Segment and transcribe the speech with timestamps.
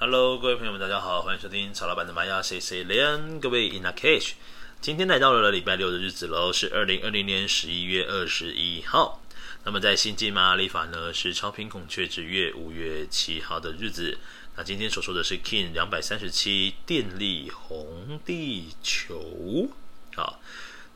[0.00, 3.40] Hello，各位朋友们，大家好，欢迎收听曹老板的玛雅 C C 雷恩。
[3.40, 4.34] 各位 In a Cage，
[4.80, 9.20] 今天来到了礼拜六的日子喽，是二零二零年十一月二十一号。
[9.64, 14.16] 那么在星际玛雅历法呢，是超频孔雀之月五月七号的日子。
[14.54, 19.68] 那今天所说的是 King 两百三十七电力红地球。
[20.14, 20.40] 好，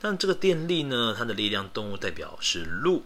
[0.00, 3.04] 但这个电力呢，它的力量动物代表是鹿。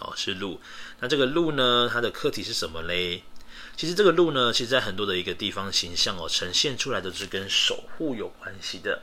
[0.00, 0.60] 哦，是鹿。
[0.98, 3.22] 那这个鹿呢，它的课题是什么嘞？
[3.76, 9.02] 其实这个鹿呢，其实在很多的一个地方形象哦，呈现出来都是跟守护有关系的。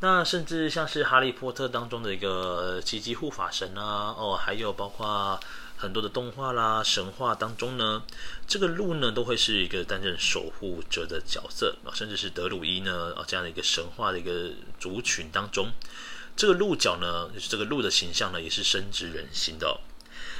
[0.00, 5.38] 那甚至像是哈利波特当中的一个积极护法神啊，哦，还有包括
[5.76, 8.04] 很多的动画啦、神话当中呢，
[8.46, 15.72] 这个鹿呢都会是一个担任守护者的角色啊，甚至是德鲁伊呢啊这样的一个神话的一个族群当中，
[16.36, 19.80] 这个鹿角呢，就是这个鹿的形象呢，也是深植人心的。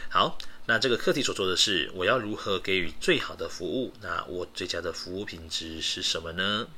[0.09, 0.39] 好。
[0.69, 3.95] 那这个课题所做的是，我要如何给予最好的服务？
[4.03, 6.69] 那我最佳的服务品质是什么呢？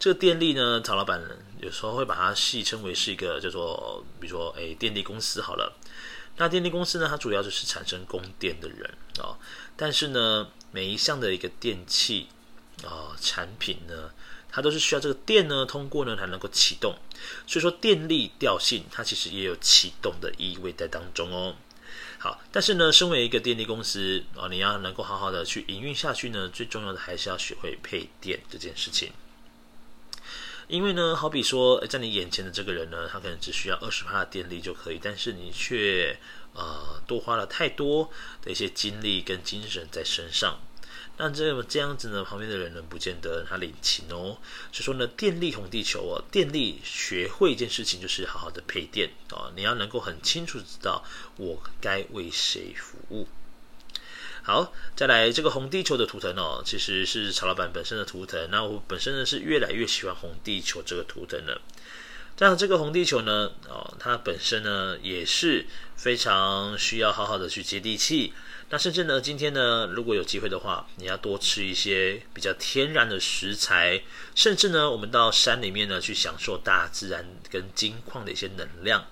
[0.00, 1.22] 这个电力呢，曹老板
[1.60, 5.76] 有时候会把它戏称为是一个叫做，比如说，诶，电力公司好了。
[6.38, 8.90] 那电力公司呢，它主要就是产生供电的人
[9.20, 9.38] 啊、哦。
[9.76, 12.26] 但是呢，每一项的一个电器
[12.82, 14.10] 啊、哦、产品呢，
[14.50, 16.96] 它都是需要这个电呢通过呢才能够启动。
[17.46, 21.54] 所以说，电力调性它其实也有启动的意味在当中哦。
[22.24, 29.12] 好，但是呢，身为一个电力公司啊，你要能够好好的去营运下去呢，最重要的还是要学会配电这件事情。
[30.66, 36.18] 因为呢，好比说，在你眼前的这个人呢，他可能只需要二十帕的电力就可以，但是你却
[36.54, 40.58] 呃多花了太多的一些精力跟精神在身上。
[41.16, 44.38] 那这这样子呢，旁边的人呢，不见得他领情哦。
[44.72, 49.52] 所以说呢，电力红地球哦，电力学会一件事情，就是好好的配电哦。
[49.54, 51.04] 你要能够很清楚知道
[51.36, 53.28] 我该为谁服务。
[54.42, 58.50] 好，再来这个红地球的图腾哦，其实是曹老板本身的图腾。
[58.50, 61.62] 那我本身呢是越来越喜欢红地球这个图腾了。
[62.36, 68.32] 这样这个红地球呢，哦，它本身呢也是非常需要好好的去接地气。
[68.70, 74.02] 那甚至呢，今天呢，如果有机会的话，你要多吃一些比较天然的食材，
[74.34, 79.06] 甚至呢，我们到山里面呢去享受大自然跟金矿的一些能量。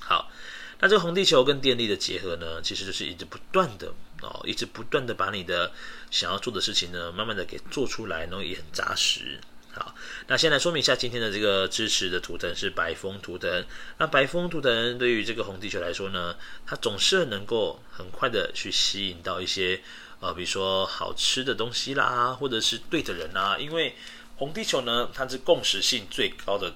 [0.00, 0.32] 好，
[0.80, 5.70] 那这个红地球跟电力的结合呢，其实就是一直不断的哦，一直不断的把你的
[6.10, 9.38] 想要做的事情呢，慢慢的给做出来，然后也很扎实。
[9.80, 9.94] 好，
[10.26, 13.64] 那先来说明一下今天的这个支持的图腾是白风图腾。
[13.96, 16.36] 那白风图腾对于这个红地球来说呢，
[16.66, 19.80] 它总是能够很快的去吸引到一些
[20.20, 23.56] 呃，比如说好吃的东西啦，或者是对的人啦。
[23.58, 23.96] 因为
[24.36, 26.74] 红地球呢，它是共识性最高的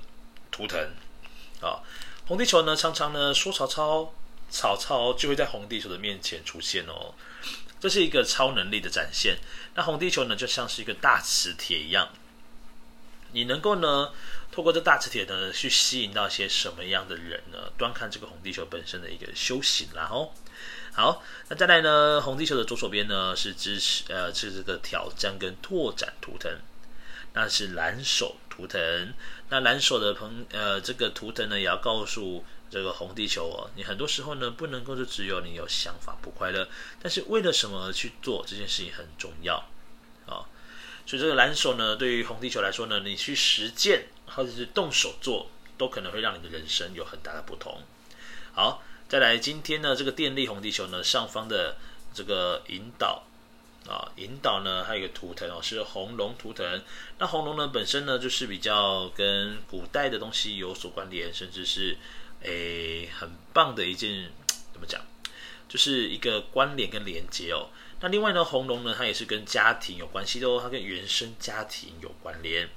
[0.50, 0.81] 图腾。
[1.60, 1.84] 啊，
[2.26, 4.14] 红地球呢，常常呢说曹操，
[4.48, 7.12] 曹操就会在红地球的面前出现哦。
[7.78, 9.37] 这是一个超能力的展现。
[9.75, 12.09] 那红地球呢，就像是一个大磁铁一样。
[13.34, 14.11] 你能够呢，
[14.50, 17.71] 透过这大磁铁呢，去吸引到些什么样的人呢？
[17.77, 20.31] 端看这个红地球本身的一个修行啦哦。
[20.93, 26.50] 好，那再来呢，红地球的左手边呢是支持呃是这个挑战跟拓展图腾，
[27.33, 29.12] 那是蓝手图腾。
[29.49, 36.69] 那蓝手的朋呃这个图腾呢，也要告诉这个红地球哦，你很多时候呢不能够就只有你有想法不快乐，
[37.03, 39.56] 但是为了什么而去做这件事情很重要
[40.27, 40.47] 啊。
[41.06, 47.78] 所以这个蓝手呢，对于红地球来说呢，你去实践或者是动手做，都可能会让你的人生有很大的不同。
[48.53, 51.76] 好，再来今天呢，这个电力红地球呢，上方的
[52.14, 53.25] 这个引导
[53.87, 56.82] 啊，引导呢，还有一个图腾哦，是红龙图腾。
[57.19, 61.97] 那红龙呢，本身呢，就是比较跟古代的东西有所关联，甚至是
[62.41, 64.31] 诶很棒的一件，
[64.72, 65.03] 怎么讲，
[65.69, 67.69] 就是一个关联跟连接哦。
[68.00, 72.69] 那另外呢，红龙呢，它也是跟家庭有关系的哦，它跟原生家庭有关联，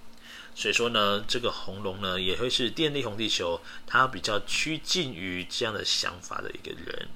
[0.56, 7.08] 所以说呢，这个红龙呢，也会是电力红地球，它比较趋近于这样的想法的一个人。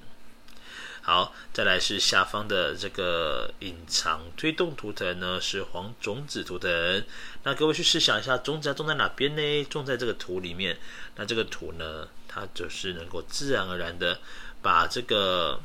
[1.02, 7.04] 好，再来是下方的这个隐藏推动图腾呢，是黄种子图腾。
[7.42, 9.64] 那各位去试想一下，种子要种在哪边呢？
[9.64, 10.78] 种在这个土里面。
[11.16, 14.20] 那这个土呢，它就是能够自然而然的
[14.62, 15.60] 把这个。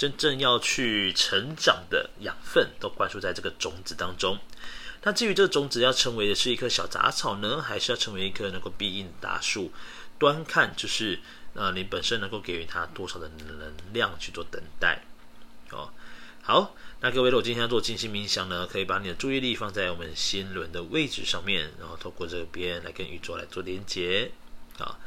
[0.00, 4.38] 真正要去成长的养分都灌输在这个种子当中。
[5.02, 9.72] 那至于这个种子要成为的是一棵小杂草呢，还是要成为一棵能够必应的大树？
[10.18, 11.20] 端看就是
[11.54, 15.02] 呃你本身能够给予它多少的能量去做等待。
[15.70, 15.90] 哦，
[16.42, 24.32] 好，那各位如果今天要做静心冥想呢，可以把你的注意力放在我们心轮的位置上面，然后透过这边来跟宇宙来做连接。
[24.78, 24.98] 啊，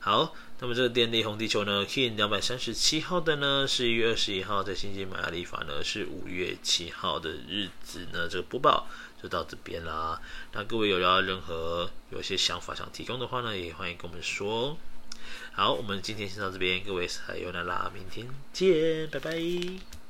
[0.00, 0.34] 好。
[0.60, 8.86] 那么这个电力红地球呢，Kin 两百三十七号的呢十一月二十一号，在星际玛雅历法呢是五月七号的日子呢，这个播报
[9.20, 10.20] 就到这边啦。
[10.52, 14.78] 那各位有要任何有些想法想提供的话呢，也欢迎跟我们说。
[15.52, 20.03] 好，我们今天先到这边，各位撒由那拉，明天见，拜拜。